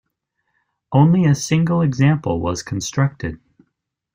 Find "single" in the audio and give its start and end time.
1.35-1.83